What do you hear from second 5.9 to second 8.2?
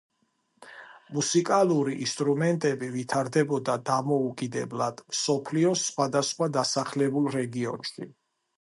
სხვადასხვა დასახლებულ რეგიონში.